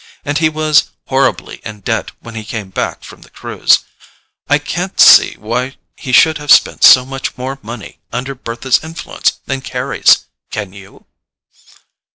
[0.25, 5.35] And he was horribly in debt when he came back from the cruise—I can't see
[5.37, 10.73] why he should have spent so much more money under Bertha's influence than Carry's: can
[10.73, 11.05] you?"